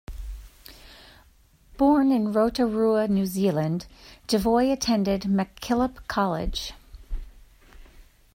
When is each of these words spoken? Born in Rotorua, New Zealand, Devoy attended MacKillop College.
Born 1.77 2.11
in 2.11 2.33
Rotorua, 2.33 3.07
New 3.07 3.27
Zealand, 3.27 3.85
Devoy 4.27 4.71
attended 4.73 5.25
MacKillop 5.27 6.07
College. 6.07 6.73